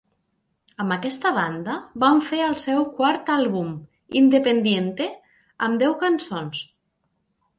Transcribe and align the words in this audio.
Amb 0.83 0.93
aquesta 0.93 1.31
banda, 1.35 1.73
van 2.03 2.21
fer 2.29 2.39
el 2.45 2.55
seu 2.63 2.79
quart 3.01 3.29
àlbum, 3.35 3.69
"Independiente", 4.23 5.09
amb 5.67 5.81
deu 5.83 5.95
cançons. 6.05 6.65